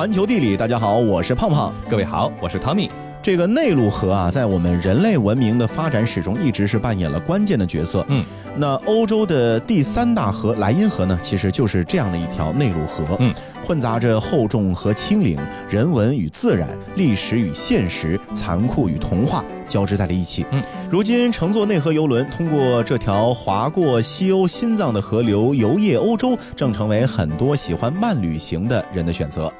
[0.00, 1.70] 环球地理，大家好，我是胖胖。
[1.86, 2.90] 各位好，我是汤米。
[3.20, 8.02] 这个内陆河啊，在我们人类文明的发展史中，一直是扮演了关键的角色。
[8.08, 8.24] 嗯，
[8.56, 13.14] 那欧洲的第三大河莱茵河呢，其实就是这样的一条内陆河。
[13.18, 13.30] 嗯，
[13.62, 15.38] 混杂着厚重和轻灵，
[15.68, 20.46] 人文与自然，历史与现实，残酷与童话交织在了一起。
[20.50, 29.52] 嗯，如今乘坐内河游轮，通过这条划过西欧心脏的河流游曳欧洲，正成为很多喜欢慢旅行的人的选择。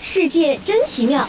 [0.00, 1.26] 世界真奇妙。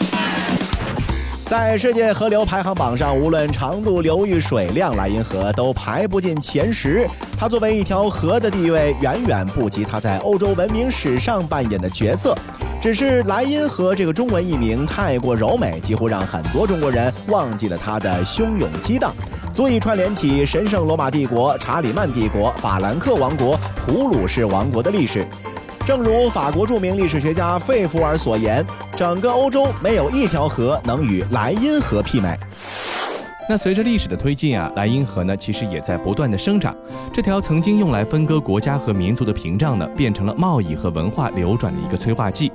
[1.44, 7.08] 在世界河流排行榜上，无论长度、流域、水量，莱茵河都排不进前十。
[7.38, 12.36] 它作为一条河的地位，远远不及它在欧洲文明史上扮演的角色。
[12.80, 19.12] 只是莱茵河这个中文译名太过柔美，几乎让很多中国人忘记了它的汹涌激荡，
[19.52, 25.26] 足以串联起神圣罗马帝国、查理曼帝国、法兰克王国、普鲁士王国的历史。
[25.86, 28.66] 正如法国著名历史学家费弗尔所言，
[28.96, 32.36] 整个欧洲没有一条河能与莱茵河媲美。
[33.48, 36.74] 那随着历史的推进啊，莱茵河呢其实也在不断的生长。
[37.12, 42.50] 这条曾经用来分割国家和民族的屏障呢，变成了贸易和文化流转的一个催化剂。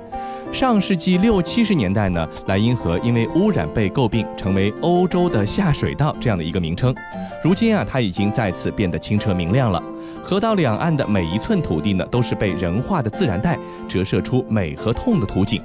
[0.52, 6.94] 上世纪六七十年代呢，莱茵河因为污染被诟病，成为欧洲的下水道这样的一个名称。
[7.42, 9.82] 如今啊，它已经再次变得清澈明亮了。
[10.22, 15.60] 河道两岸的每一寸土地呢，都是被人化的自然带折射出美和痛的图景。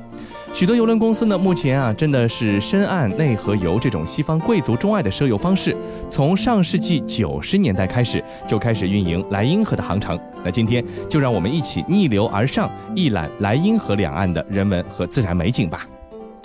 [0.54, 5.76] 许多邮轮公司呢，目前啊，真的是深谙内河游这种西方贵族钟爱的奢游方式。
[6.10, 10.20] 从上世纪九十年代开始，就开始运营莱茵河的航程。
[10.44, 15.86] 那今天就让我们一起逆流而上，一览莱茵河两岸的人文和自然美景吧。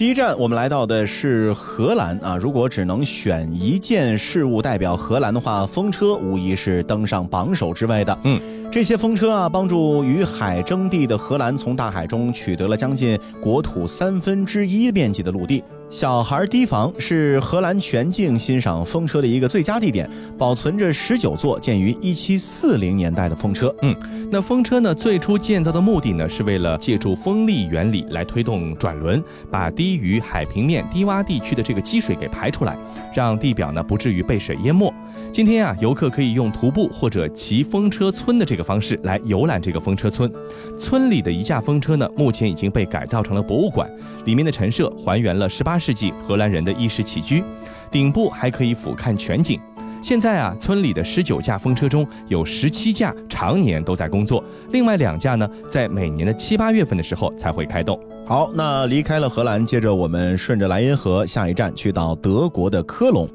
[0.02, 2.36] 第一站，我们来到的是荷兰啊。
[2.36, 8.18] 如果只能选一件事物代表荷兰的话，风车无疑是登上榜首之位的。
[8.24, 15.62] 嗯，这些风车啊，帮助与海争地的荷兰从大海中取得了将近国土三分之一面积的陆地。
[15.92, 20.08] 小孩堤防是荷兰全境欣赏风车的一个最佳地点，
[20.38, 23.72] 保存着十九座建于一七四零年代的风车。
[23.82, 23.94] 嗯，
[24.30, 32.74] 那风车呢，最初建造的目的呢，是为了借助风力原理来推动转轮，把低于海平面低洼地区的这个积水给排出来，
[33.14, 34.90] 让地表呢不至于被水淹没。
[35.30, 40.30] 今天啊，游客可以用徒步或者骑风车村的这个方式来游览这个风车村。
[40.78, 43.86] 村里的一架风车呢，目前已经被改造成了博物馆，
[44.24, 47.42] 里面的陈设还原了十八世纪荷兰人的衣食起居，
[47.90, 49.60] 顶部还可以俯瞰全景。
[50.00, 57.98] 现在啊，村里的十九架风车中有十七架常年都在工作，另外两架呢，在每年的七八月份的时候才会开动。
[58.26, 63.28] 好，那离开了荷兰，接着我们顺着莱茵河，下一站去到德国的科隆。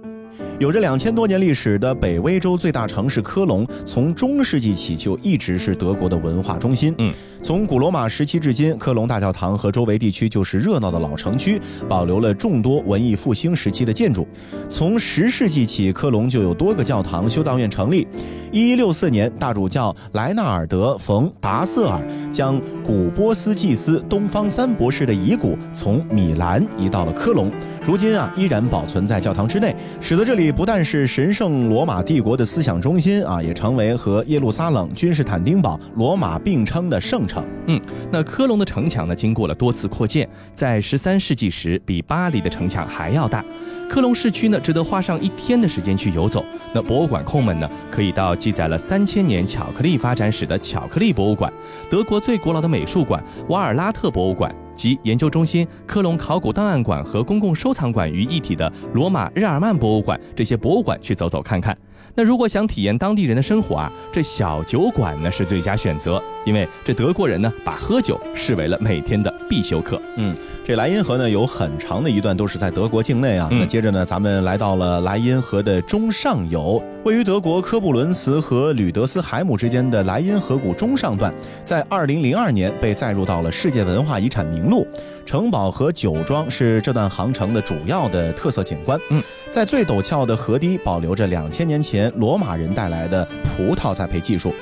[0.60, 6.96] 有着两千多年历史的北威州最大城市科隆，从中世纪起就一直是德国的文化中心。
[6.98, 7.14] 嗯，
[7.44, 14.28] 从古罗马时期至今，科隆大教堂和周围地区就是热闹的老城区，保留了众多文艺复兴时期的建筑。
[14.68, 18.08] 从十世纪起，科隆就有多个教堂、修道院成立。
[18.52, 22.02] 一一六四年，大主教莱纳尔德·冯·达瑟尔
[22.32, 27.52] 将古波斯祭司东方三博士的遗骨从米兰移到了科隆，
[27.86, 37.46] 如今啊依然保存在教堂之内，使得这里不但是神圣罗马帝国的思想中心啊，也成为和耶路撒冷、君士坦丁堡、罗马并称的圣城。
[37.68, 37.80] 嗯，
[38.12, 43.44] 那科隆的城墙呢，经过了多次扩建，在十三世纪时比巴黎的城墙还要大。
[43.90, 46.44] 科隆市区呢，值得花上一天的时间去游走。
[46.74, 51.52] 那博物馆控们呢，可以到记载了三千年巧克力发展史的巧克力博物馆、
[51.90, 61.78] 德国最古老的美术馆瓦尔拉特博物馆及研究中心、科隆考古档案馆和公共收藏馆于一体的罗马日耳曼博物馆这些博物馆去走走看看。
[62.16, 70.02] 那如果想体验当地人的生活啊，这小酒馆呢是最佳选择，因为这德国人呢把喝酒视为了每天的必修课。
[70.16, 70.36] 嗯，
[70.68, 73.48] 这莱茵河呢有很长的一段都是在德国境内啊。
[73.52, 81.34] 嗯那接着呢，咱们来到了莱茵河的中上游，位于德国科布伦茨和吕德斯海姆之间的莱茵河谷中上段，
[81.64, 84.86] 在2002年被载入到了世界文化遗产名录。
[85.26, 89.00] 城堡和酒庄是这段航程的主要的特色景观。
[89.10, 93.26] 嗯，在最陡峭的河堤保留着两千年前罗马人带来的
[93.56, 94.54] 葡萄栽培技术。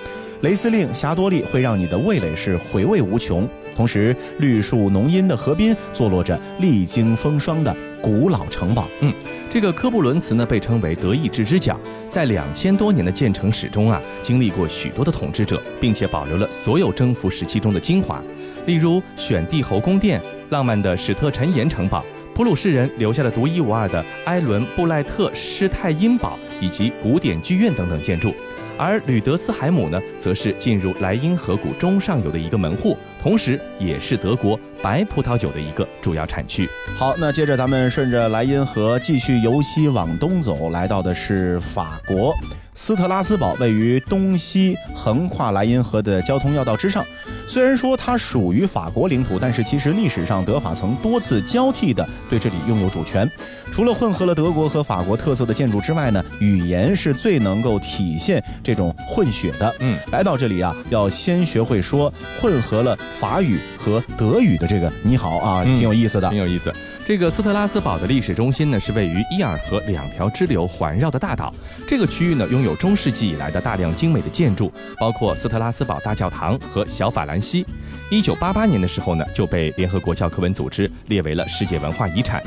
[0.42, 3.50] 雷司令霞多丽会让你的味蕾是回味无穷。
[3.76, 8.88] 同时，绿树浓荫的河滨坐落着历经风霜的古老城堡。
[9.02, 9.14] 嗯
[9.48, 11.80] 这个科布伦茨呢，被称为德意志之角，
[12.10, 18.22] 在两千多年的建成史中啊，经历过许多的统治者，并且保留了所有征服时期中的精华，
[18.66, 28.34] 例如选帝侯宫殿、浪漫的史特陈岩城堡、普鲁士人留下了独一无二的埃伦布赖特施泰因堡以及古典剧院等等建筑。
[28.78, 36.70] 而吕德斯海姆呢，则是进入莱茵河谷中上游的一个门户，同时也是德国白葡萄酒的一个主要产区。
[36.98, 42.34] 好，那接着咱们顺着莱茵河继续由西往东走，来到的是法国。
[42.74, 47.06] 斯特拉斯堡位于东西横跨莱茵河的交通要道之上。
[47.48, 53.30] 虽然说它属于法国领土，但是其实历史上德法曾多次交替的对这里拥有主权。
[53.72, 59.76] 除了混合了德国和法国特色的建筑之外呢，语言是最能够体现这种混血的。
[59.80, 66.74] 嗯，来到这里啊，要先学会说混合了法语和德语的这个你好啊，挺有意思的，挺有意思。
[67.06, 71.54] 这个斯特拉斯堡的历史中心呢，是位于伊尔河两条支流环绕的大岛。
[71.88, 77.66] 这个区域呢，拥有中世纪以来的大量精美的建筑，包括斯特拉斯堡大教堂和小法兰兰西。
[78.10, 82.42] 一九八八年的时候呢，就被联合国教科文组织列为了世界文化遗产。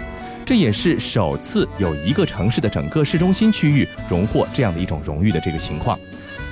[0.46, 5.99] 这也是首次有一个城市的整个市中心区域荣获这样的一种荣誉的这个情况。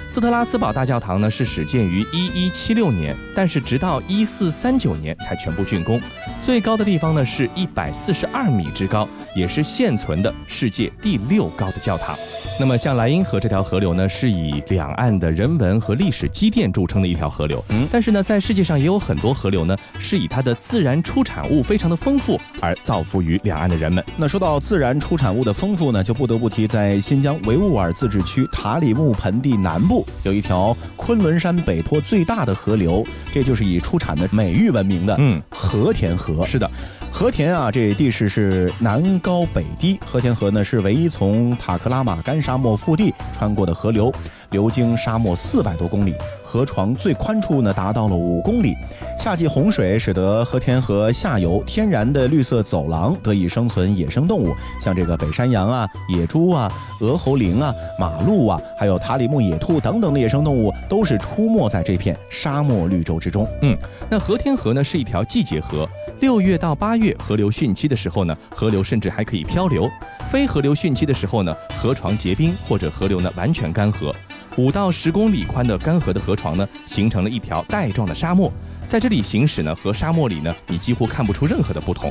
[0.06, 5.98] 斯特拉斯堡大教堂呢是始建于一一七六年，但是直到一四三九年才全部竣工。
[6.46, 12.16] 最高的地方呢是一百四十二米之高，也是现存的世界第六高的教堂。
[12.60, 17.62] 那么像莱茵河这条河流呢，是以两岸的人文和历史积淀著称的一条河流。
[17.70, 24.02] 嗯，但是呢，在世界上也有很多河流呢，是以它的自然出产物非常的丰富而造福于两岸的人们。
[24.16, 36.35] 那说到自然出产物的丰富呢，就不得不提在新疆维吾尔自治区塔里木盆地南部有一条昆仑山北坡最大的河流，这就是以出产的美玉闻名的嗯，和田河。
[36.44, 36.68] 是的。
[37.10, 39.98] 和田啊，这地势是南高北低。
[40.04, 44.12] 和田河呢是唯一从塔克拉玛干沙漠腹地穿过的河流，
[44.50, 46.12] 流经沙漠四百多公里，
[46.44, 48.74] 河床最宽处呢达到了五公里。
[49.18, 63.48] 夏季洪水使得和田河下游天然的绿色走廊得以生存野生动物，像这个北山羊啊、野猪啊、鹅喉羚啊、马鹿啊，还有塔里木野兔等等的野生动物，都是出没在这片沙漠绿洲之中。
[63.62, 63.74] 嗯，
[64.10, 65.88] 那和田河呢是一条季节河。
[66.20, 69.86] 六月到八月，河流汛期的时候呢，河流甚至还可以漂流；
[70.26, 74.10] 非河流汛期的时候呢，河床结冰或者河流呢完全干涸。
[74.56, 78.50] 五到十公里宽的干涸的河床呢，形成了一条带状的沙漠，
[78.88, 82.10] 在这里行驶呢，和沙漠里呢，你几乎看不出任何的不同。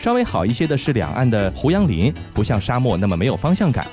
[0.00, 3.84] 稍微好一些的是两岸的胡杨林，不像沙漠那么没有方向感。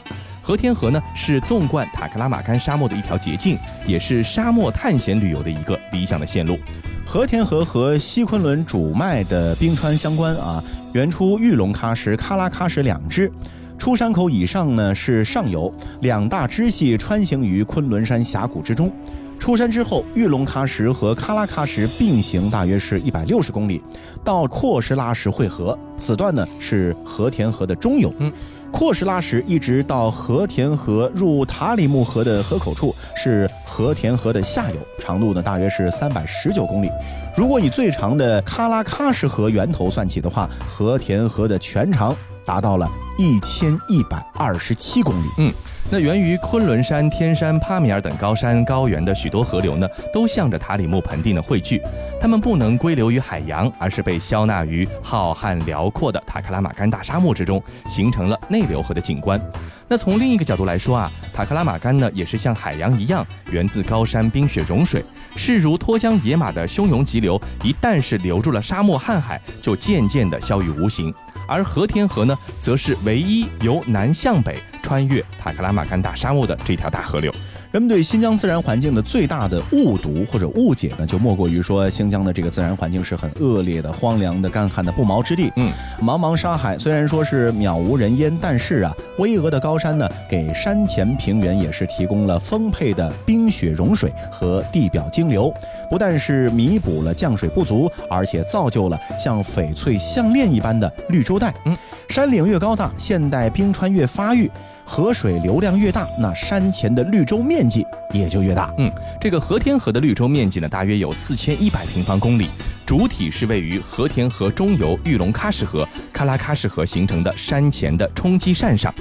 [0.48, 6.58] 和田河呢，是纵贯塔克拉玛干沙漠的一条捷径，也是沙漠探险旅游的一个理想的线路。
[7.06, 10.64] 和田河和西昆仑主脉的冰川相关啊，
[10.94, 13.30] 源出玉龙喀什、喀拉喀什两支。
[13.78, 18.90] 出山口以上呢是上游，两大支系穿行于昆仑山峡谷之中。
[19.38, 23.82] 出山之后，玉龙喀什和喀拉喀什并行大约是一百六十公里，
[24.24, 25.78] 到阔什拉什汇合。
[25.98, 28.14] 此段呢是和田河的中游。
[28.20, 28.32] 嗯。
[28.72, 36.90] 阔什拉什一直到和田河入塔里木河的河口处是和田河的下游，长度呢大约是三百十九公里。
[37.36, 42.16] 如果以最长的喀拉喀什河源头算起的话，和田河的全长
[42.46, 42.88] 达到了
[43.18, 45.28] 一千一百二十七公里。
[45.38, 45.54] 嗯。
[45.90, 51.82] 那源于昆仑山、天山、帕米尔等高山高原的许多河流呢，都向着塔里木盆地呢汇聚。
[52.20, 59.40] 它们不能归流于海洋，而是被消纳于浩瀚辽阔的塔克拉玛干大沙漠之中，形成了内流河的景观。
[59.88, 65.02] 那从另一个角度来说啊，塔克拉玛干呢，也是像海洋一样，源自高山冰雪融水，
[65.38, 71.14] 势如脱缰野马的汹涌急流，一旦是流入了沙漠瀚海，就渐渐的消于无形。
[71.48, 77.30] 而和田河呢，则是唯一由南向北穿越塔克拉玛干大沙漠的这条大河流。
[77.74, 85.52] 人们对新疆自然环境的最大的误读或者误解呢，就莫过于说新疆的这个自然环境是很恶劣的、荒凉的、干旱的不毛之地。
[85.58, 85.70] 嗯，
[86.02, 95.54] 茫茫沙海虽然说是渺无人烟，但是啊，巍峨的高山呢，给山前平原也是提供了丰沛的冰雪融水和地表径流，
[95.90, 101.54] 不但是弥补了降水不足，而且造就了像翡翠项链一般的绿洲带。
[101.66, 101.76] 嗯，
[102.08, 104.50] 山岭越高大，现代冰川越发育。
[104.90, 108.74] 河水流量越大，那山前的绿洲面积也就越大。
[108.78, 108.90] 嗯，
[109.20, 112.48] 这个和田河的绿洲面积呢，大约有四千一百平方公里，
[112.86, 118.92] 主体是位于和田河中游玉龙喀什河、喀拉喀什河形成的山前的冲积扇上。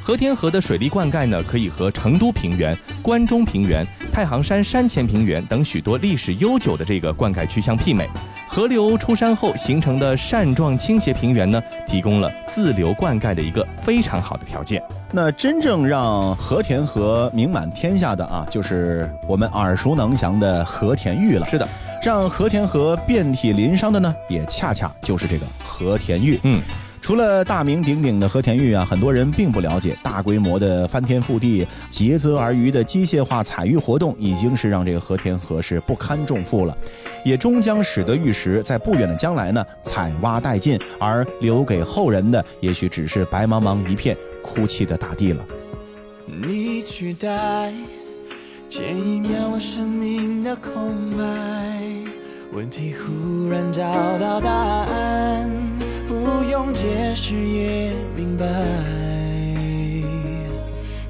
[0.00, 8.08] 和田河的水利灌溉呢，可以和成都平原、关中平原、太行山山前平原等许多历史悠久的这个灌溉区相媲美。
[8.54, 14.82] 河流出山后形成的扇状倾斜平原呢，提供了自流灌溉的一个非常好的条件。
[15.10, 21.46] 那真正让和田河名满天下的啊，就是我们耳熟能详的和田玉了。
[21.48, 21.66] 是的，
[22.02, 26.38] 让和田河遍体鳞伤的呢，也恰恰就是这个和田玉。
[26.42, 26.60] 嗯。
[27.02, 36.78] 除了大名鼎鼎的和田玉啊，很多人并不了解，大规模的翻天覆地、竭泽而渔的机械化采玉活动，已经是让这个和田河是不堪重负了，
[37.24, 45.44] 也终将使得玉石在不远的将来呢采挖殆尽，而留给后人的也许只是白茫茫一片哭泣的大地了。
[46.24, 47.72] 你取代
[48.70, 51.24] 前一秒我生命的空白，
[52.52, 53.82] 问题忽然找
[54.18, 55.71] 到答案。
[56.52, 58.44] 不用解释也明白。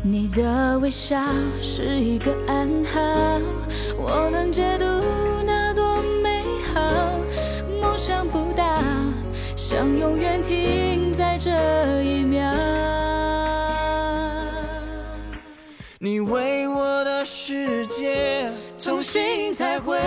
[0.00, 1.18] 你的微笑
[1.60, 3.00] 是一个暗号，
[3.98, 4.84] 我能解读
[5.44, 6.80] 那多美好。
[7.80, 8.84] 梦想不大，
[9.56, 12.48] 想永远停在这一秒。
[15.98, 19.98] 你为我的世界重新彩绘。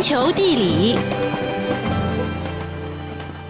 [0.00, 0.98] 环球地理。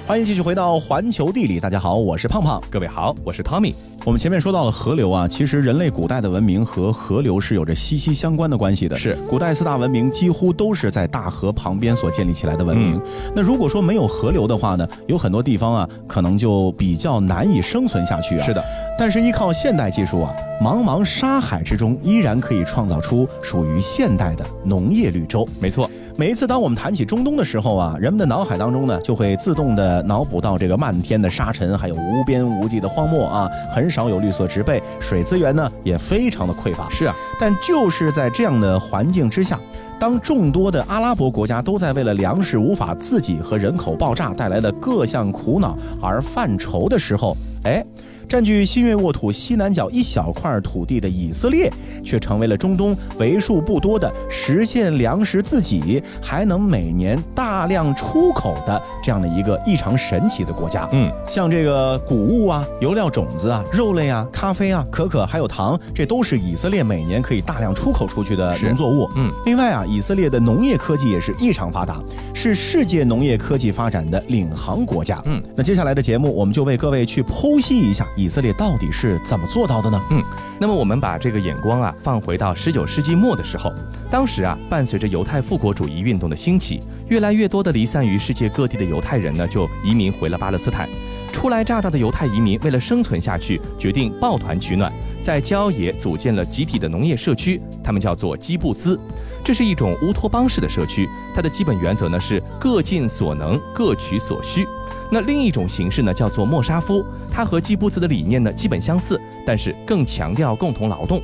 [0.04, 3.72] 欢迎继续回到环球地理，大家好，我是胖胖，各位好，我是 Tommy。
[4.04, 8.98] 我们前面说到了河流啊，其实人类古代的文明和河流是有着息息相关的关系的。
[8.98, 13.00] 是，古代四大文明几乎都是在大河旁边所建立起来的文明。
[13.32, 18.44] 那如果说没有河流的话呢，有很多地方啊，可能就比较难以生存下去啊。
[18.44, 18.64] 是的，
[18.98, 25.48] 但是依靠现代技术啊，茫茫沙海之中依然可以创造出属于现代的农业绿洲。
[25.60, 25.88] 没错。
[26.20, 36.90] 每一次当我们谈起中东的时候啊，人们的脑海当中呢，就会自动的脑补到这个漫天的沙尘，还有无边无际的荒漠啊，很少有绿色植被，水资源呢也非常的匮乏。
[36.90, 39.58] 是啊，但就是在这样的环境之下，
[39.98, 47.34] 当众多的阿拉伯国家都在为了粮食无法自给和人口爆炸带来的各项苦恼而犯愁的时候，
[47.64, 47.82] 哎。
[48.30, 51.68] 占据新月沃土西南角一小块土地的以色列，
[52.04, 60.88] 却成为了中东为数不多的实现粮食自给，还能每年大量出口的这样的一个异常神奇的国家。
[60.92, 69.10] 嗯，像这个谷物啊、油料种子啊、肉类啊、咖啡啊、可可还有糖，这都是以色列每年可以大量出口出去的农作物。
[69.16, 72.00] 嗯，另外啊，以色列的农业科技也是异常发达，
[72.32, 75.20] 是世界农业科技发展的领航国家。
[75.24, 78.06] 嗯，那接下来的节目，我们就为各位去剖析一下。
[78.20, 79.98] 以色列到底是怎么做到的呢？
[80.10, 80.22] 嗯，
[80.58, 83.72] 那么我们把这个眼光啊放回到十九世纪末的时候，
[84.10, 90.86] 当时啊伴随着犹太复国主义运动的兴起，越来越多的离散于世界各地的犹太人呢就移民回了巴勒斯坦。
[91.32, 99.00] 初来乍到的犹太移民为了生存下去，决定抱团取暖，在郊野组建了集体的农业社区，他们叫做基布兹。
[99.42, 104.66] 这是一种乌托邦式的社区，它的基本原则呢是各尽所能，各取所需。
[105.10, 107.02] 那另一种形式呢叫做莫沙夫。
[107.30, 111.22] 它和基布兹的理念呢基本相似，但是更强调共同劳动。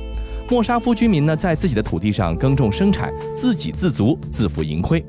[0.49, 5.03] 莫沙夫居民呢在自己的土地上耕种生产，自给自足，自负盈亏。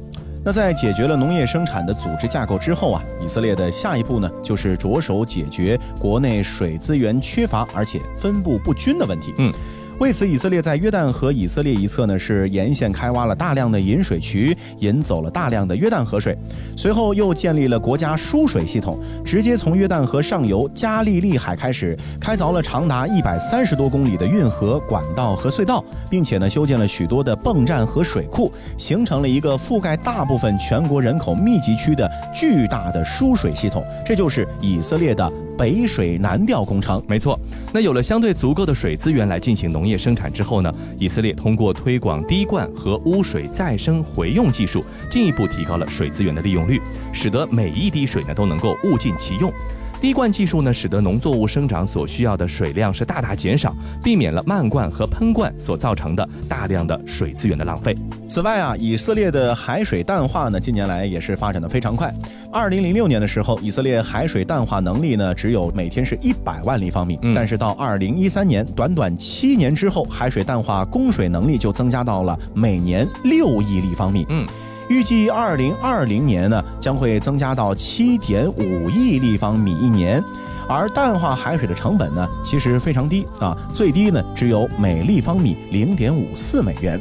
[0.44, 9.34] 那在解决了农业生产的组织架构之后啊，以色列的下一步呢，就是着手解决国内水资源缺乏而且分布不均的问题。
[9.38, 9.52] 嗯。
[9.98, 16.38] 为此，以色列在约旦河以色列一侧呢，是沿线开挖了大量的引水渠，引走了大量的约旦河水。
[16.76, 33.84] 随后又建立了国家输水系统，直接从约旦河上游加利利海开始，开凿了长达一百三十多公里的运河管道和隧道，并且呢，修建了许多的泵站和水库，形成了一个覆盖大部分全国人口密集区的巨大的输水系统。
[34.06, 35.47] 这就是以色列的。
[35.58, 37.38] 北水南调工程，没错。
[37.74, 46.80] 那有了相对足够的水资源来进行农业生产之后呢，以色列通过推广滴灌和污水再生回用技术，进一步提高了水资源的利用率，
[47.12, 49.52] 使得每一滴水呢都能够物尽其用。
[50.00, 57.94] 滴灌技术呢，使得农作物生长所需要的水量是大大减少，避免了漫灌和喷灌所造成的大量的水资源的浪费。
[58.28, 62.14] 此外啊，以色列的海水淡化呢，近年来也是发展的非常快。
[62.52, 74.24] 二零零六年的时候，以色列海水淡化能力呢，只有每天是一百万立方米，但是到二零一三年，短短七年之后，海水淡化供水能力就增加到了每年六亿立方米。
[74.28, 74.46] 嗯。
[74.88, 80.22] 预计二零二零年呢，将会增加到七点五亿立方米一年，
[80.66, 86.98] 而淡化海水的成本呢，其实非常低啊，最低呢只有每立方米零点五四美元。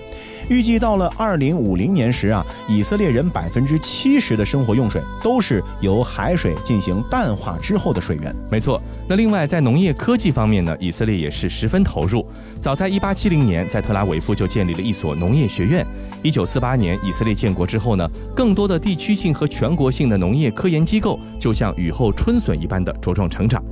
[0.49, 8.33] 预计到了二零五零年时啊，以色列人百分之七十的生活用水都是由海水进行淡化之后的水源。
[8.49, 12.25] 没错，那另外在农业科技方面呢，以色列也是十分投入。
[12.61, 15.85] 早在一八七零年，在特拉维夫就建立了一所农业学院。
[16.23, 23.63] 一九四八年，以色列建国之后呢，更多的地区性和全国性的农业科研机构就像雨后春笋一般的茁壮成长。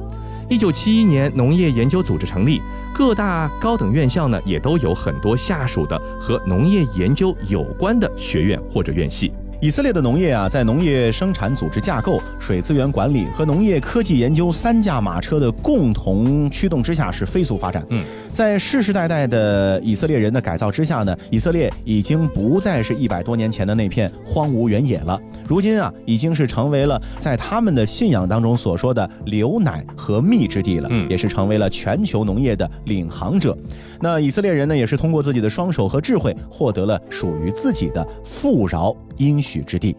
[0.47, 2.61] 一九七一年，农业研究组织成立，
[2.93, 9.31] 各大高等院校呢也都有很多下属的和农业研究有关的学院或者院系。
[9.65, 17.83] 以色列的农业啊，在农业生产组织架构、水资源管理和农业科技研究三驾马车的共同驱动之下，是飞速发展。
[17.89, 25.19] 嗯，在世世代代的以色列人的改造之下呢，以色列已经不再是一百多年前的那片荒芜原野了。
[25.47, 33.57] 如今啊，已经是成为了在他们的信仰当中所说的流奶和蜜之地了，也是成为了全球农业的领航者。
[33.99, 39.95] 那以色列人呢，也是通过自己的双手和智慧，获得了属于自己的富饶应许之地。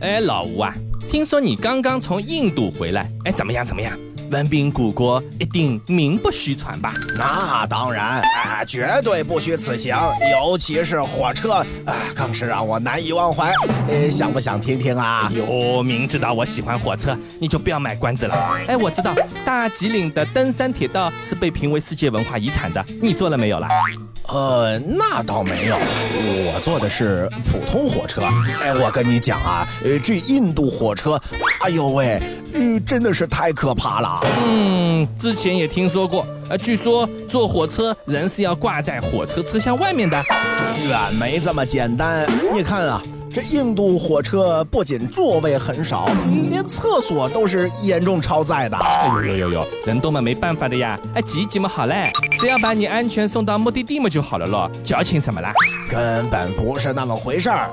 [0.00, 0.74] 哎，老吴啊，
[1.10, 3.64] 听说你刚刚从印度回来，哎，怎么样？
[3.64, 3.96] 怎么样？
[4.30, 6.92] 文明古国一定名不虚传吧？
[7.16, 9.94] 那当然，啊，绝对不虚此行。
[10.32, 13.52] 尤其是火车，啊，更是让我难以忘怀。
[13.88, 15.30] 呃，想不想听听啊？
[15.34, 18.34] 哟，明知道我喜欢火车，你就不要卖关子了。
[18.66, 23.68] 哎，我知道大吉岭的登山铁道是被评为世界文化遗产的，你做了没有了？
[24.28, 28.22] 呃，那倒没有，我坐的是普通火车。
[28.62, 31.20] 哎，我跟你讲啊，呃，这印度火车，
[31.60, 32.20] 哎呦喂，
[32.54, 34.20] 嗯，真的是太可怕了。
[34.46, 40.20] 嗯，之前也听说过，呃，据说坐火车人是要挂在火车车厢外面的，
[40.86, 42.26] 远没这么简单。
[42.52, 43.02] 你看啊。
[43.34, 46.08] 这印度火车不仅座位很少，
[46.48, 48.76] 连厕所都是严重超载的。
[48.76, 50.96] 哎呦呦呦呦，人多嘛没办法的呀。
[51.14, 54.70] 哎，挤挤嘛好嘞，只要把你安全送到目的地嘛就好了咯。
[54.84, 55.52] 矫情什么啦？
[55.90, 57.68] 根本不是那么回事儿。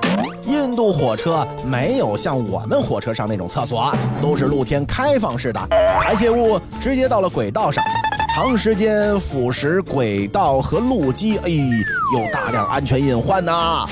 [0.48, 5.60] 印度火车没有像我们火车上那种厕所，都是露天开放式的，
[6.00, 7.84] 排泄物直接到了轨道上，
[8.34, 11.50] 长时间腐蚀轨道和路基，哎，
[12.14, 13.84] 有大量安全隐患呐。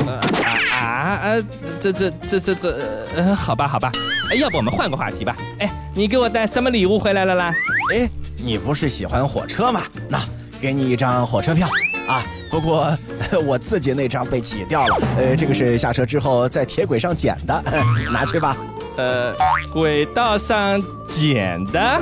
[0.73, 1.43] 啊呃，
[1.79, 2.79] 这这这这这，
[3.17, 3.93] 呃，好吧好吧，
[4.31, 5.37] 哎，要不我们换个话题吧？
[5.59, 7.55] 哎，你给我带什么礼物回来了啦？
[7.95, 9.83] 哎，你不是喜欢火车吗？
[10.09, 10.19] 那
[10.59, 11.69] 给你一张火车票
[12.09, 12.97] 啊，不过
[13.45, 17.63] 我自己那张被挤掉了，呃，这个是下车之后在铁轨上捡的，
[18.11, 18.57] 拿去吧。
[18.97, 19.35] 呃，
[19.73, 22.01] 轨道上捡的，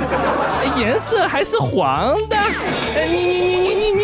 [0.77, 2.37] 颜色还是黄的，
[2.95, 4.03] 呃，你你你你你你。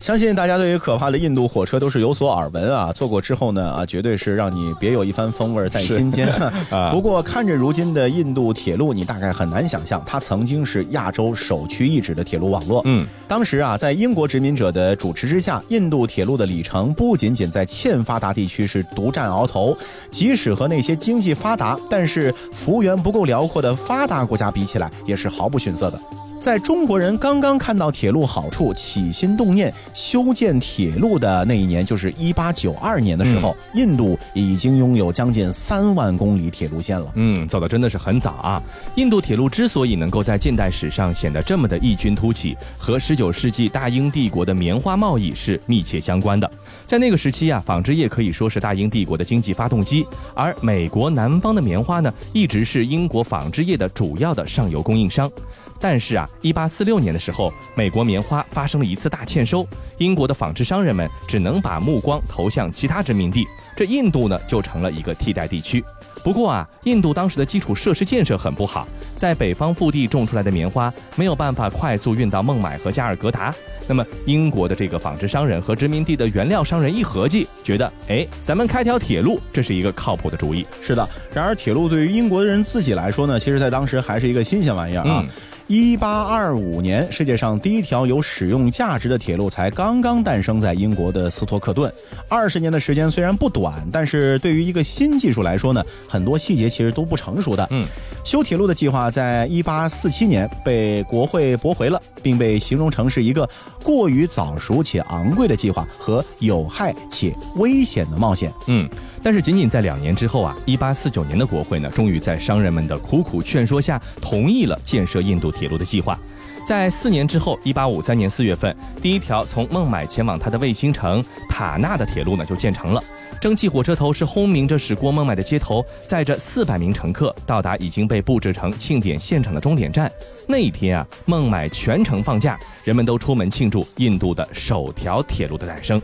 [0.00, 6.26] 相信大家对于可怕的印度火车都是有所耳闻啊，坐过之后呢啊，绝对是让你别有一番风味在心间。
[6.90, 12.80] 不过看着如今的印度铁路，你大概很难想象，它曾经是亚洲首屈一指的铁路网络。
[12.86, 19.76] 嗯，当时啊，在英国殖民者的主持之下，印度铁路的里程不仅仅在欠发达地区是独占鳌头，
[20.10, 26.00] 即使和那些经济发达但是幅员不够辽阔的发达国家比起来，也是毫不逊色的。
[26.40, 37.12] 在中国人刚刚看到铁路好处，起心动念修建铁路的那一年，就是一八九二年的时候，印度已经拥有将近三万公里铁路线了。
[37.16, 38.62] 嗯，走的真的是很早啊！
[38.94, 46.50] 印度铁路之所以能够在近代史上显得这么的异军突起，和十九世纪大英帝国的棉花贸易是密切相关的。
[46.86, 55.30] 在那个时期啊，纺织业可以说是大英帝国的经济发动机，而美国南方的棉花呢，一直是英国纺织业的主要的上游供应商。
[55.80, 59.66] 但是啊，一八四六年的时候，美国棉花发生了一次大欠收，
[59.98, 65.82] 英国的纺织商人们只能把目光投向其他殖民地，这印度呢就成了一个替代地区。
[66.22, 73.54] 不过啊，印度当时的基础设施建设很不好，在北方腹地种出来的棉花没有办法快速运到孟买和加尔各答。
[73.88, 80.64] 那么，英国的这个纺织商人和殖民地的原料商人一合计，觉得，哎，咱们开条铁路，这是一个靠谱的主意。
[80.80, 85.24] 是的，然而铁路对于英国人自己来说呢，其实在当时还是一个新鲜玩意儿啊。
[85.70, 91.88] 一八二五年，世界上第一条有使用价值的铁路才刚刚诞生在英国的斯托克顿。
[92.28, 97.64] 二十年的时间虽然不短，但是对于一个新技术来说呢，很多细节其实都不成熟的。
[97.70, 97.86] 嗯，
[98.24, 103.48] 修铁路的计划在一八四七年被国会驳回了，并被形容成是一个
[103.84, 108.52] 过于早熟且昂贵的计划和有害且危险的冒险。
[108.66, 108.88] 嗯。
[109.22, 116.18] 但是仅仅在两年之后啊，一八四九年的国会呢，终于在商人们的苦苦劝说下，同意了建设印度铁路的计划。
[116.66, 123.02] 在四年之后，一八五三年四月份，第一条从孟买前往它的卫星城塔纳的铁路呢就建成了。
[123.40, 130.10] 蒸汽火车头是轰鸣着驶过孟买的街头，载着四百名乘客到达已经被布置成庆典现场的终点站。
[130.46, 136.00] 那一天啊，孟买全城放假，人们都出门庆祝印度的首条铁路的诞生。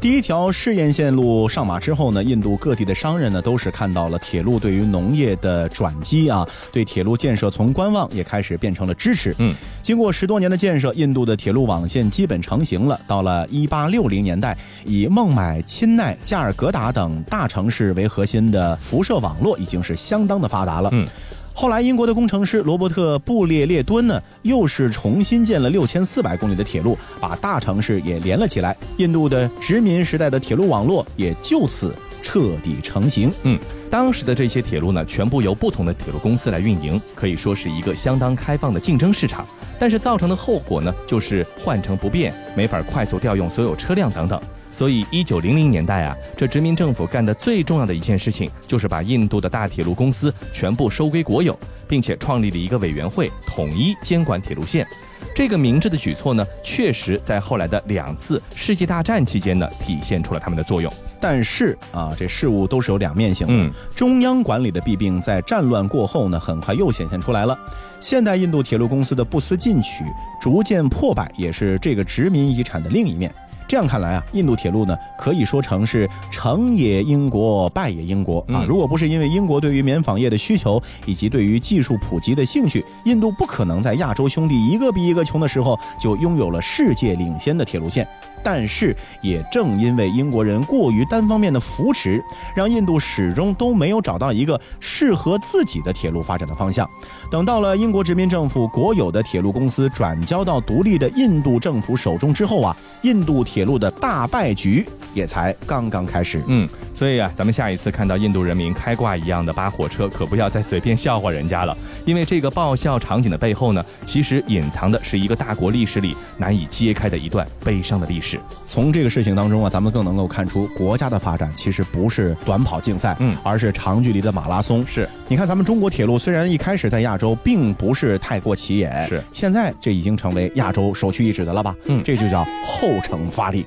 [0.00, 9.36] 第一条试验线路上马之后呢，印度各地的商人呢都是看到了铁路对于农业的转机啊，对铁路建设从观望也开始变成了支持。
[9.38, 12.98] 嗯，经过十多年的建设，印度的铁路网线基本成型了。
[13.06, 20.88] 到了一八六零年代，以孟买、钦奈、加尔各答等大城市为核心的辐射网络已经是相当的发达了。
[20.94, 21.06] 嗯。
[21.52, 28.74] 后来，英国的工程师罗伯特·布列列敦呢，又是重新建了六千四百公里的铁路，把大城市也连了起来。
[28.96, 33.30] 印度的殖民时代的铁路网络也就此彻底成型。
[33.42, 33.58] 嗯，
[33.90, 39.46] 当时的这些铁路呢，全部由不同的铁路公司来运营，可以说是一个相当开放的竞争市场。
[39.78, 44.40] 但是造成的后果呢，就是换乘不便，没法快速调用所有车辆等等。
[44.70, 54.86] 所以，一九零零年代啊，这殖民政府干的最重要的一件事情，就是把印度的大铁路公司全部收归国有，并且创立了一个委员会，统一监管铁路线。
[55.34, 60.92] 这个明智的举措呢，确实在后来的两次世界大战期间呢，体现出了他们的作用。
[61.20, 63.52] 但是啊，这事物都是有两面性的。
[63.52, 67.58] 嗯，中央管理的弊病在战乱过后呢，很快又显现出来了。
[68.00, 70.04] 现代印度铁路公司的不思进取、
[70.40, 73.32] 逐渐破败，也是这个殖民遗产的另一面。
[73.70, 78.64] 这样看来啊，印度铁路呢，可以说成是成也英国，败也英国啊。
[78.66, 88.04] 如果不是因为英国对于棉纺业的需求以及对于技术普及的兴趣，印度不可能在亚洲兄弟一个比一个穷的时候，就拥有了世界领先的铁路线。
[88.42, 92.22] 但是，也正因为英国人过于单方面的扶持，
[92.54, 96.88] 让印度始终都没有找到一个适合自己的铁路发展的方向。
[97.30, 106.42] 等到了英国殖民政府国有的铁路公司转交到独立的印度政府手中之后啊，印度铁路的大败局也才刚刚开始。
[106.46, 118.29] 嗯，所以啊，咱们下一次看到印度人民开挂一样的扒火车，可不要再随便笑话人家了，因为这个爆笑场景的背后呢，其实隐藏的是一个大国历史里难以揭开的一段悲伤的历史。
[118.66, 124.86] 从这个事情当中啊，咱们更能够看出国家的发展其实不是短跑竞赛，嗯，而是长距离的马拉松。
[124.86, 131.74] 是，你看咱们中国铁路虽然一开始在亚洲并不是太过起眼，是，现在这已经成为亚洲首屈一指的了吧？
[131.86, 133.64] 嗯，这就叫后程发力。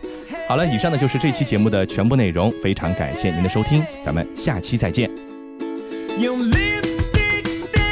[0.48, 5.10] 好了，以上呢就是这期节目的全部内容，非常感谢您的收听，咱们下期再见。
[6.20, 7.83] Lipstick